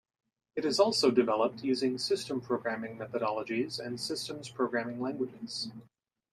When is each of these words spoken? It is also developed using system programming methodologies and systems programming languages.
It 0.55 0.65
is 0.65 0.79
also 0.79 1.11
developed 1.11 1.63
using 1.63 1.99
system 1.99 2.41
programming 2.41 2.97
methodologies 2.97 3.79
and 3.79 3.99
systems 3.99 4.49
programming 4.49 4.99
languages. 4.99 5.69